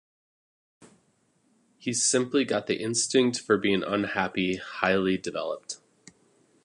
[1.77, 5.77] He's simply got the instinct for being unhappy highly developed.